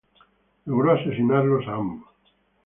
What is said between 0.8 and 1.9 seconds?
asesinarlos a